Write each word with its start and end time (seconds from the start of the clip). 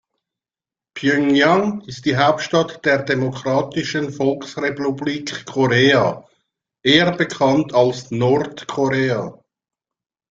Pjöngjang 0.95 1.81
ist 1.85 2.05
die 2.07 2.17
Hauptstadt 2.17 2.83
der 2.85 3.03
Demokratischen 3.03 4.11
Volksrepublik 4.11 5.45
Korea, 5.45 6.27
eher 6.83 7.11
bekannt 7.15 7.75
als 7.75 8.09
Nordkorea. 8.09 9.39